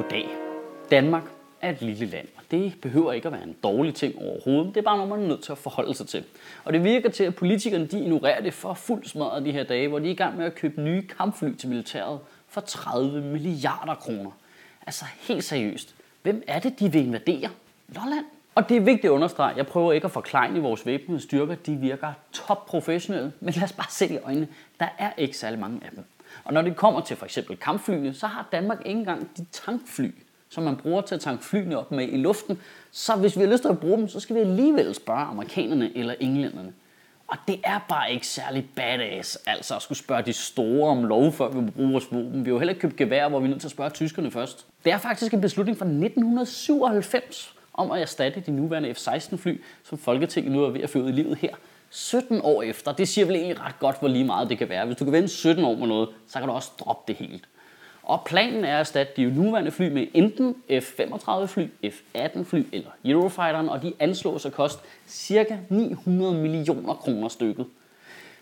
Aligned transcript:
Goddag. 0.00 0.28
Danmark 0.90 1.22
er 1.60 1.70
et 1.70 1.82
lille 1.82 2.06
land, 2.06 2.28
og 2.36 2.42
det 2.50 2.74
behøver 2.82 3.12
ikke 3.12 3.26
at 3.26 3.32
være 3.32 3.42
en 3.42 3.56
dårlig 3.62 3.94
ting 3.94 4.18
overhovedet. 4.18 4.74
Det 4.74 4.80
er 4.80 4.84
bare 4.84 4.96
noget, 4.96 5.10
man 5.10 5.22
er 5.22 5.28
nødt 5.28 5.42
til 5.42 5.52
at 5.52 5.58
forholde 5.58 5.94
sig 5.94 6.08
til. 6.08 6.24
Og 6.64 6.72
det 6.72 6.84
virker 6.84 7.10
til, 7.10 7.24
at 7.24 7.34
politikerne 7.34 7.86
de 7.86 8.00
ignorerer 8.00 8.42
det 8.42 8.54
for 8.54 8.74
fuld 8.74 9.04
smadret 9.04 9.44
de 9.44 9.52
her 9.52 9.64
dage, 9.64 9.88
hvor 9.88 9.98
de 9.98 10.06
er 10.06 10.10
i 10.10 10.14
gang 10.14 10.36
med 10.36 10.46
at 10.46 10.54
købe 10.54 10.80
nye 10.80 11.06
kampfly 11.18 11.54
til 11.54 11.68
militæret 11.68 12.18
for 12.48 12.60
30 12.60 13.20
milliarder 13.20 13.94
kroner. 13.94 14.30
Altså 14.86 15.04
helt 15.20 15.44
seriøst. 15.44 15.94
Hvem 16.22 16.42
er 16.46 16.58
det, 16.58 16.80
de 16.80 16.92
vil 16.92 17.06
invadere? 17.06 17.50
Lolland? 17.88 18.24
Og 18.54 18.68
det 18.68 18.76
er 18.76 18.80
vigtigt 18.80 19.04
at 19.04 19.10
understrege, 19.10 19.56
jeg 19.56 19.66
prøver 19.66 19.92
ikke 19.92 20.04
at 20.04 20.10
forklare 20.10 20.56
i 20.56 20.58
vores 20.58 20.86
væbnede 20.86 21.20
styrker, 21.20 21.54
de 21.54 21.76
virker 21.76 22.12
top 22.32 22.66
professionelle, 22.66 23.32
men 23.40 23.54
lad 23.54 23.62
os 23.62 23.72
bare 23.72 23.90
se 23.90 24.14
i 24.14 24.18
øjnene, 24.18 24.48
der 24.80 24.88
er 24.98 25.10
ikke 25.16 25.38
særlig 25.38 25.58
mange 25.58 25.80
af 25.84 25.90
dem. 25.90 26.04
Og 26.44 26.52
når 26.52 26.62
det 26.62 26.76
kommer 26.76 27.00
til 27.00 27.16
for 27.16 27.24
eksempel 27.24 27.56
kampflyene, 27.56 28.14
så 28.14 28.26
har 28.26 28.48
Danmark 28.52 28.78
ikke 28.78 28.98
engang 28.98 29.28
de 29.36 29.46
tankfly, 29.52 30.10
som 30.48 30.64
man 30.64 30.76
bruger 30.76 31.00
til 31.00 31.14
at 31.14 31.20
tanke 31.20 31.44
flyene 31.44 31.78
op 31.78 31.92
med 31.92 32.08
i 32.08 32.16
luften. 32.16 32.58
Så 32.90 33.16
hvis 33.16 33.36
vi 33.36 33.42
har 33.42 33.50
lyst 33.50 33.62
til 33.62 33.68
at 33.68 33.80
bruge 33.80 33.98
dem, 33.98 34.08
så 34.08 34.20
skal 34.20 34.36
vi 34.36 34.40
alligevel 34.40 34.94
spørge 34.94 35.20
amerikanerne 35.20 35.96
eller 35.96 36.14
englænderne. 36.20 36.72
Og 37.30 37.36
det 37.48 37.60
er 37.64 37.78
bare 37.88 38.12
ikke 38.12 38.26
særlig 38.26 38.68
badass, 38.76 39.38
altså 39.46 39.76
at 39.76 39.82
skulle 39.82 39.98
spørge 39.98 40.22
de 40.22 40.32
store 40.32 40.90
om 40.90 41.04
lov, 41.04 41.32
før 41.32 41.48
vi 41.48 41.70
bruger 41.70 41.90
vores 41.90 42.12
våben. 42.12 42.44
Vi 42.44 42.50
har 42.50 42.54
jo 42.54 42.58
heller 42.58 42.72
ikke 42.72 42.80
købt 42.80 42.96
gevær, 42.96 43.28
hvor 43.28 43.40
vi 43.40 43.44
er 43.44 43.48
nødt 43.48 43.60
til 43.60 43.68
at 43.68 43.72
spørge 43.72 43.90
tyskerne 43.90 44.30
først. 44.30 44.66
Det 44.84 44.92
er 44.92 44.98
faktisk 44.98 45.34
en 45.34 45.40
beslutning 45.40 45.78
fra 45.78 45.84
1997 45.84 47.54
om 47.74 47.90
at 47.90 48.02
erstatte 48.02 48.42
de 48.46 48.50
nuværende 48.50 48.94
F-16-fly, 48.94 49.60
som 49.84 49.98
Folketinget 49.98 50.52
nu 50.52 50.64
er 50.64 50.70
ved 50.70 50.80
at 50.80 50.90
føre 50.90 51.08
i 51.08 51.12
livet 51.12 51.36
her. 51.38 51.54
17 51.90 52.40
år 52.44 52.62
efter, 52.62 52.92
det 52.92 53.08
siger 53.08 53.24
vel 53.24 53.36
egentlig 53.36 53.60
ret 53.60 53.78
godt, 53.78 53.98
hvor 53.98 54.08
lige 54.08 54.24
meget 54.24 54.48
det 54.48 54.58
kan 54.58 54.68
være. 54.68 54.86
Hvis 54.86 54.96
du 54.96 55.04
kan 55.04 55.12
vente 55.12 55.28
17 55.28 55.64
år 55.64 55.74
med 55.74 55.86
noget, 55.86 56.08
så 56.26 56.38
kan 56.38 56.48
du 56.48 56.54
også 56.54 56.70
droppe 56.80 57.12
det 57.12 57.16
helt. 57.16 57.48
Og 58.02 58.22
planen 58.26 58.64
er 58.64 58.74
at 58.74 58.80
erstatte 58.80 59.12
de 59.16 59.34
nuværende 59.34 59.70
fly 59.70 59.88
med 59.92 60.06
enten 60.14 60.54
F-35 60.70 61.46
fly, 61.46 61.66
F-18 61.84 62.42
fly 62.42 62.66
eller 62.72 62.90
Eurofighteren, 63.04 63.68
og 63.68 63.82
de 63.82 63.92
anslås 63.98 64.46
at 64.46 64.52
koste 64.52 64.82
ca. 65.08 65.58
900 65.68 66.34
millioner 66.34 66.94
kroner 66.94 67.28
stykket. 67.28 67.66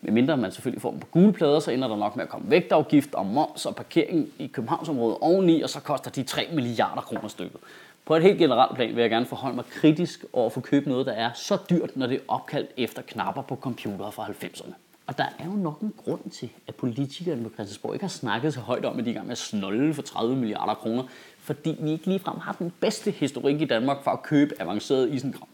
Med 0.00 0.12
mindre 0.12 0.36
man 0.36 0.52
selvfølgelig 0.52 0.82
får 0.82 0.90
dem 0.90 1.00
på 1.00 1.06
gule 1.06 1.32
plader, 1.32 1.60
så 1.60 1.70
ender 1.70 1.88
der 1.88 1.96
nok 1.96 2.16
med 2.16 2.24
at 2.24 2.30
komme 2.30 2.50
vægtafgift 2.50 3.14
og 3.14 3.26
moms 3.26 3.66
og 3.66 3.76
parkering 3.76 4.28
i 4.38 4.46
Københavnsområdet 4.46 5.18
oveni, 5.20 5.62
og 5.62 5.70
så 5.70 5.80
koster 5.80 6.10
de 6.10 6.22
3 6.22 6.48
milliarder 6.52 7.00
kroner 7.00 7.28
stykket. 7.28 7.60
På 8.04 8.16
et 8.16 8.22
helt 8.22 8.38
generelt 8.38 8.74
plan 8.74 8.96
vil 8.96 9.00
jeg 9.00 9.10
gerne 9.10 9.26
forholde 9.26 9.56
mig 9.56 9.64
kritisk 9.64 10.24
over 10.32 10.50
for 10.50 10.60
at 10.60 10.64
købe 10.64 10.88
noget, 10.88 11.06
der 11.06 11.12
er 11.12 11.30
så 11.34 11.58
dyrt, 11.70 11.96
når 11.96 12.06
det 12.06 12.16
er 12.16 12.20
opkaldt 12.28 12.70
efter 12.76 13.02
knapper 13.02 13.42
på 13.42 13.56
computere 13.56 14.12
fra 14.12 14.26
90'erne. 14.26 14.72
Og 15.06 15.18
der 15.18 15.24
er 15.38 15.44
jo 15.44 15.50
nok 15.50 15.80
en 15.80 15.94
grund 16.04 16.30
til, 16.30 16.50
at 16.66 16.74
politikerne 16.74 17.42
på 17.42 17.48
Christiansborg 17.54 17.94
ikke 17.94 18.04
har 18.04 18.08
snakket 18.08 18.54
så 18.54 18.60
højt 18.60 18.84
om, 18.84 18.98
at 18.98 19.04
de 19.04 19.10
er 19.10 19.12
i 19.12 19.14
gang 19.14 19.26
med 19.26 19.32
at 19.32 19.38
snolde 19.38 19.94
for 19.94 20.02
30 20.02 20.36
milliarder 20.36 20.74
kroner, 20.74 21.02
fordi 21.38 21.76
vi 21.80 21.90
ikke 21.90 22.06
ligefrem 22.06 22.38
har 22.38 22.52
den 22.52 22.72
bedste 22.80 23.10
historik 23.10 23.60
i 23.60 23.64
Danmark 23.64 24.04
for 24.04 24.10
at 24.10 24.22
købe 24.22 24.54
avanceret 24.60 25.12
isenkram. 25.12 25.48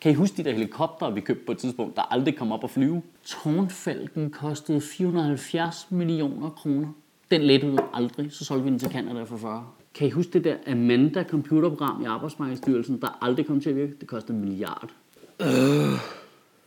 Kan 0.00 0.12
I 0.12 0.14
huske 0.14 0.36
de 0.36 0.44
der 0.44 0.52
helikopter, 0.52 1.10
vi 1.10 1.20
købte 1.20 1.46
på 1.46 1.52
et 1.52 1.58
tidspunkt, 1.58 1.96
der 1.96 2.02
aldrig 2.12 2.36
kom 2.36 2.52
op 2.52 2.64
at 2.64 2.70
flyve? 2.70 3.02
Tårnfalken 3.24 4.30
kostede 4.30 4.80
470 4.80 5.86
millioner 5.90 6.50
kroner. 6.50 6.88
Den 7.30 7.42
lettede 7.42 7.78
aldrig, 7.94 8.32
så 8.32 8.44
solgte 8.44 8.64
vi 8.64 8.70
den 8.70 8.78
til 8.78 8.90
Canada 8.90 9.22
for 9.22 9.36
40. 9.36 9.66
Kan 9.94 10.06
I 10.06 10.10
huske 10.10 10.32
det 10.32 10.44
der 10.44 10.56
Amanda 10.66 11.24
computerprogram 11.24 12.02
i 12.02 12.04
Arbejdsmarkedsstyrelsen, 12.04 13.00
der 13.00 13.18
aldrig 13.20 13.46
kom 13.46 13.60
til 13.60 13.70
at 13.70 13.76
virke? 13.76 13.92
Det 14.00 14.08
kostede 14.08 14.38
en 14.38 14.44
milliard. 14.44 14.90
Øh. 15.40 15.92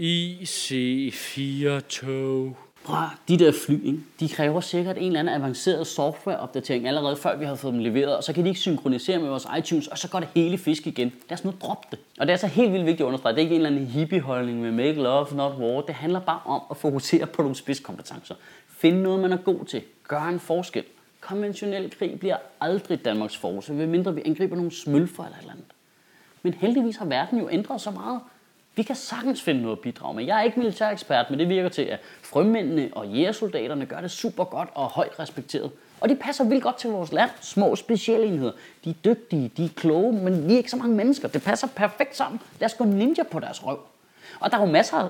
IC4-tog. 0.02 2.58
Prøv, 2.86 2.98
de 3.28 3.40
der 3.40 3.52
fly, 3.66 3.86
ikke? 3.86 4.00
de 4.20 4.30
kræver 4.30 4.62
sikkert 4.62 4.98
en 4.98 5.04
eller 5.04 5.20
anden 5.20 5.36
avanceret 5.36 5.88
softwareopdatering 5.88 6.88
allerede 6.88 7.16
før 7.16 7.38
vi 7.38 7.46
har 7.46 7.56
fået 7.56 7.74
dem 7.74 7.82
leveret, 7.82 8.18
og 8.18 8.24
så 8.24 8.34
kan 8.34 8.44
de 8.44 8.50
ikke 8.50 8.60
synkronisere 8.60 9.20
med 9.20 9.30
vores 9.30 9.48
iTunes, 9.60 9.88
og 9.88 9.98
så 9.98 10.10
går 10.10 10.20
det 10.20 10.30
hele 10.36 10.58
fisk 10.58 10.88
igen. 10.88 11.12
Lad 11.30 11.38
os 11.38 11.46
nu 11.46 11.54
droppe 11.62 11.88
det. 11.92 12.00
Og 12.20 12.28
det 12.28 12.34
er 12.34 12.38
så 12.38 12.48
helt 12.48 12.72
vildt 12.72 12.86
vigtigt 12.86 13.02
at 13.02 13.06
understrege, 13.06 13.36
det 13.36 13.40
er 13.40 13.44
ikke 13.44 13.56
en 13.56 13.62
eller 13.66 13.80
anden 13.80 13.92
hippieholdning 13.92 14.62
med 14.62 14.72
make 14.72 14.94
love, 14.94 15.28
not 15.36 15.52
war. 15.52 15.82
Det 15.82 15.96
handler 15.96 16.20
bare 16.20 16.40
om 16.46 16.62
at 16.72 16.78
fokusere 16.78 17.26
på 17.26 17.42
nogle 17.42 17.56
spidskompetencer. 17.56 18.36
Finde 18.68 19.04
noget, 19.04 19.20
man 19.20 19.32
er 19.32 19.38
god 19.38 19.66
til. 19.66 19.82
Gør 20.08 20.22
en 20.22 20.40
forskel. 20.40 20.84
Konventionel 21.26 21.98
krig 21.98 22.20
bliver 22.20 22.38
aldrig 22.62 23.06
Danmarks 23.06 23.38
force, 23.38 23.74
medmindre 23.74 24.16
vi 24.16 24.22
angriber 24.26 24.56
nogle 24.56 24.72
smølfer 24.72 25.24
eller 25.24 25.38
et 25.38 25.42
eller 25.42 25.54
andet. 25.54 25.66
Men 26.44 26.54
heldigvis 26.54 26.98
har 26.98 27.06
verden 27.06 27.40
jo 27.40 27.50
ændret 27.52 27.82
så 27.82 27.92
meget. 27.92 28.20
Vi 28.76 28.84
kan 28.84 28.96
sagtens 28.96 29.42
finde 29.42 29.62
noget 29.62 29.76
at 29.76 29.82
bidrage 29.82 30.16
med. 30.16 30.26
Jeg 30.26 30.40
er 30.40 30.44
ikke 30.44 30.60
militær 30.60 30.90
ekspert, 30.90 31.30
men 31.30 31.40
det 31.40 31.50
virker 31.50 31.70
til, 31.70 31.82
at 31.82 32.00
frømændene 32.22 32.90
og 32.92 33.08
jægersoldaterne 33.08 33.86
gør 33.86 34.02
det 34.02 34.12
super 34.12 34.44
godt 34.44 34.70
og 34.74 34.86
højt 34.86 35.20
respekteret. 35.20 35.72
Og 36.02 36.10
de 36.10 36.16
passer 36.16 36.44
vildt 36.44 36.64
godt 36.64 36.78
til 36.78 36.90
vores 36.90 37.12
land. 37.12 37.30
Små 37.42 37.76
specialenheder. 37.76 38.52
De 38.84 38.90
er 38.90 38.94
dygtige, 39.06 39.52
de 39.58 39.66
er 39.66 39.70
kloge, 39.76 40.14
men 40.14 40.48
vi 40.48 40.54
er 40.54 40.58
ikke 40.58 40.72
så 40.72 40.78
mange 40.78 40.96
mennesker. 40.96 41.28
Det 41.28 41.44
passer 41.44 41.68
perfekt 41.76 42.16
sammen. 42.16 42.42
Lad 42.60 42.66
os 42.66 42.74
gå 42.74 42.84
ninja 42.84 43.24
på 43.24 43.40
deres 43.40 43.66
røv. 43.66 43.80
Og 44.40 44.52
der 44.52 44.58
er 44.58 44.62
jo 44.62 44.72
masser 44.72 44.98
af 44.98 45.10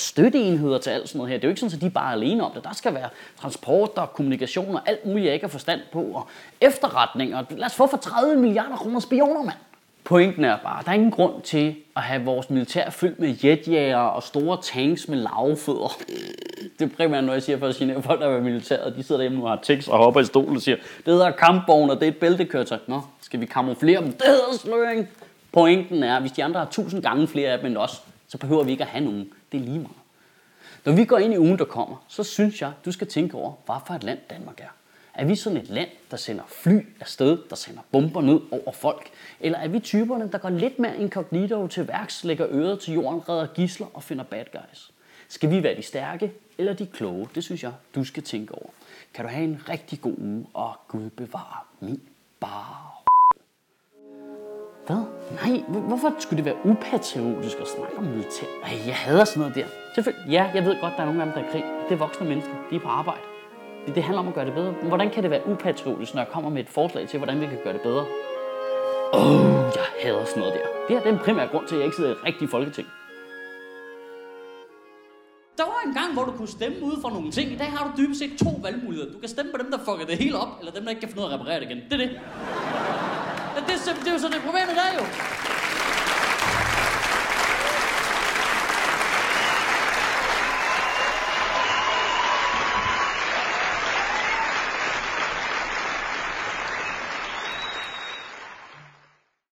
støtteenheder 0.00 0.78
til 0.78 0.90
alt 0.90 1.08
sådan 1.08 1.18
noget 1.18 1.30
her. 1.30 1.38
Det 1.38 1.44
er 1.44 1.48
jo 1.48 1.50
ikke 1.50 1.60
sådan, 1.60 1.76
at 1.76 1.82
de 1.82 1.90
bare 1.90 2.08
er 2.08 2.12
alene 2.12 2.44
om 2.44 2.52
det. 2.54 2.64
Der 2.64 2.74
skal 2.74 2.94
være 2.94 3.08
transport 3.40 3.90
og 3.96 4.12
kommunikation 4.12 4.74
og 4.74 4.80
alt 4.86 5.06
muligt, 5.06 5.24
jeg 5.24 5.34
ikke 5.34 5.44
har 5.44 5.50
forstand 5.50 5.80
på. 5.92 6.00
Og 6.00 6.28
efterretning. 6.60 7.36
Og 7.36 7.46
Lad 7.50 7.66
os 7.66 7.74
få 7.74 7.86
for 7.86 7.96
30 7.96 8.36
milliarder 8.36 8.76
kroner 8.76 9.00
spioner, 9.00 9.42
mand. 9.42 9.56
Pointen 10.04 10.44
er 10.44 10.56
bare, 10.62 10.78
at 10.78 10.84
der 10.84 10.90
er 10.90 10.94
ingen 10.94 11.10
grund 11.10 11.42
til 11.42 11.76
at 11.96 12.02
have 12.02 12.24
vores 12.24 12.50
militær 12.50 12.90
fyldt 12.90 13.20
med 13.20 13.34
jetjager 13.44 13.98
og 13.98 14.22
store 14.22 14.58
tanks 14.62 15.08
med 15.08 15.18
lavfødder. 15.18 15.96
Det 16.78 16.92
er 16.92 16.96
primært 16.96 17.24
noget, 17.24 17.36
jeg 17.36 17.42
siger 17.42 17.58
for 17.58 17.66
at 17.66 17.74
sige, 17.74 17.94
at 17.94 18.04
folk, 18.04 18.20
der 18.20 18.26
er 18.26 18.40
militæret, 18.40 18.96
de 18.96 19.02
sidder 19.02 19.22
derhjemme 19.22 19.44
og 19.44 19.50
har 19.50 19.60
tanks 19.62 19.88
og 19.88 19.98
hopper 19.98 20.20
i 20.20 20.24
stolen 20.24 20.56
og 20.56 20.62
siger, 20.62 20.76
det 20.76 21.14
hedder 21.14 21.30
kampvogn, 21.30 21.90
og 21.90 22.00
det 22.00 22.02
er 22.02 22.10
et 22.10 22.16
bæltekøretøj. 22.16 22.78
Nå, 22.86 23.00
skal 23.20 23.40
vi 23.40 23.46
kamuflere 23.46 24.00
dem? 24.02 24.12
Det 24.12 24.26
hedder 24.26 24.58
sløring. 24.58 25.08
Pointen 25.52 26.02
er, 26.02 26.16
at 26.16 26.20
hvis 26.20 26.32
de 26.32 26.44
andre 26.44 26.60
har 26.60 26.68
tusind 26.70 27.02
gange 27.02 27.28
flere 27.28 27.50
af 27.50 27.58
dem 27.58 27.66
end 27.66 27.76
os, 27.76 28.02
så 28.30 28.38
behøver 28.38 28.64
vi 28.64 28.70
ikke 28.70 28.84
at 28.84 28.90
have 28.90 29.04
nogen. 29.04 29.32
Det 29.52 29.60
er 29.60 29.64
lige 29.64 29.78
meget. 29.78 29.96
Når 30.84 30.92
vi 30.92 31.04
går 31.04 31.18
ind 31.18 31.34
i 31.34 31.38
ugen, 31.38 31.58
der 31.58 31.64
kommer, 31.64 32.04
så 32.08 32.24
synes 32.24 32.62
jeg, 32.62 32.72
du 32.84 32.92
skal 32.92 33.06
tænke 33.06 33.36
over, 33.36 33.52
hvad 33.66 33.76
for 33.86 33.94
et 33.94 34.04
land 34.04 34.18
Danmark 34.30 34.60
er. 34.60 34.68
Er 35.14 35.24
vi 35.24 35.36
sådan 35.36 35.58
et 35.58 35.68
land, 35.68 35.88
der 36.10 36.16
sender 36.16 36.44
fly 36.48 36.86
afsted, 37.00 37.38
der 37.50 37.56
sender 37.56 37.80
bomber 37.92 38.20
ned 38.20 38.40
over 38.50 38.72
folk? 38.72 39.10
Eller 39.40 39.58
er 39.58 39.68
vi 39.68 39.80
typerne, 39.80 40.32
der 40.32 40.38
går 40.38 40.48
lidt 40.48 40.78
mere 40.78 40.96
incognito 40.96 41.66
til 41.66 41.88
værks, 41.88 42.24
lægger 42.24 42.46
øret 42.50 42.80
til 42.80 42.94
jorden, 42.94 43.28
redder 43.28 43.46
gisler 43.46 43.86
og 43.94 44.02
finder 44.02 44.24
bad 44.24 44.44
guys? 44.52 44.92
Skal 45.28 45.50
vi 45.50 45.62
være 45.62 45.76
de 45.76 45.82
stærke 45.82 46.32
eller 46.58 46.72
de 46.72 46.86
kloge? 46.86 47.28
Det 47.34 47.44
synes 47.44 47.62
jeg, 47.62 47.72
du 47.94 48.04
skal 48.04 48.22
tænke 48.22 48.54
over. 48.54 48.70
Kan 49.14 49.24
du 49.24 49.30
have 49.30 49.44
en 49.44 49.62
rigtig 49.68 50.00
god 50.00 50.14
uge, 50.18 50.46
og 50.54 50.74
Gud 50.88 51.10
bevare 51.10 51.60
min 51.80 52.00
bar. 52.40 52.89
Hvad? 54.90 55.04
Nej, 55.42 55.62
hvorfor 55.68 56.14
skulle 56.18 56.44
det 56.44 56.44
være 56.44 56.58
upatriotisk 56.64 57.56
at 57.60 57.68
snakke 57.76 57.98
om 57.98 58.04
militær? 58.04 58.46
Ej, 58.62 58.76
jeg 58.86 58.96
hader 58.96 59.24
sådan 59.24 59.40
noget 59.40 59.54
der. 59.54 59.66
Selvfølgelig, 59.94 60.32
ja, 60.32 60.50
jeg 60.54 60.64
ved 60.64 60.80
godt, 60.80 60.92
der 60.96 61.02
er 61.02 61.06
nogle 61.06 61.22
af 61.22 61.26
dem, 61.26 61.34
der 61.34 61.42
er 61.48 61.52
krig. 61.52 61.64
Det 61.88 61.92
er 61.94 61.98
voksne 61.98 62.26
mennesker. 62.28 62.54
De 62.70 62.76
er 62.76 62.80
på 62.80 62.88
arbejde. 62.88 63.20
Det, 63.86 63.94
det 63.94 64.02
handler 64.02 64.20
om 64.20 64.28
at 64.28 64.34
gøre 64.34 64.44
det 64.44 64.54
bedre. 64.54 64.70
Hvordan 64.70 65.10
kan 65.10 65.22
det 65.22 65.30
være 65.30 65.46
upatriotisk, 65.46 66.14
når 66.14 66.22
jeg 66.22 66.28
kommer 66.28 66.50
med 66.50 66.60
et 66.62 66.68
forslag 66.68 67.08
til, 67.08 67.18
hvordan 67.18 67.40
vi 67.40 67.46
kan 67.46 67.58
gøre 67.64 67.72
det 67.72 67.80
bedre? 67.80 68.04
Åh, 69.14 69.30
oh, 69.30 69.40
jeg 69.76 69.86
hader 70.02 70.24
sådan 70.24 70.40
noget 70.40 70.54
der. 70.54 70.66
Det 70.88 70.96
er 70.96 71.10
den 71.10 71.18
primære 71.18 71.48
grund 71.48 71.66
til, 71.66 71.74
at 71.74 71.78
jeg 71.78 71.84
ikke 71.84 71.96
sidder 71.96 72.10
i 72.10 72.12
et 72.12 72.24
rigtigt 72.26 72.50
folketing. 72.50 72.88
Der 75.58 75.64
var 75.64 75.80
en 75.86 75.94
gang, 75.94 76.12
hvor 76.14 76.24
du 76.24 76.32
kunne 76.32 76.48
stemme 76.58 76.78
ud 76.82 76.96
for 77.02 77.10
nogle 77.10 77.30
ting. 77.30 77.52
I 77.52 77.56
dag 77.56 77.66
har 77.66 77.82
du 77.88 78.02
dybest 78.02 78.18
set 78.20 78.32
to 78.44 78.50
valgmuligheder. 78.62 79.12
Du 79.12 79.18
kan 79.18 79.28
stemme 79.28 79.52
på 79.52 79.58
dem, 79.62 79.70
der 79.70 79.78
fucker 79.78 80.06
det 80.06 80.18
hele 80.18 80.38
op, 80.38 80.52
eller 80.60 80.72
dem, 80.72 80.82
der 80.82 80.90
ikke 80.90 81.00
kan 81.00 81.08
finde 81.08 81.22
ud 81.22 81.26
af 81.26 81.34
at 81.34 81.40
reparere 81.40 81.60
det 81.60 81.66
igen. 81.70 81.80
Det 81.90 81.92
er 81.92 82.02
det. 82.06 82.10
Det, 83.84 83.94
det, 83.94 84.04
det 84.04 84.08
er 84.08 84.12
jo 84.12 84.18
så 84.18 85.49